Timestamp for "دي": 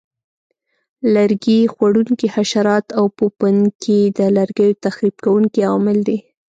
6.07-6.17